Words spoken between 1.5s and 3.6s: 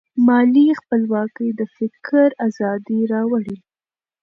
د فکر ازادي راوړي.